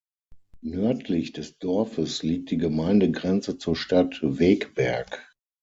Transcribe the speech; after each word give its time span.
Nördlich 0.63 1.31
des 1.31 1.59
Dorfes 1.59 2.23
liegt 2.23 2.49
die 2.49 2.57
Gemeindegrenze 2.57 3.59
zur 3.59 3.75
Stadt 3.75 4.17
Wegberg. 4.23 5.31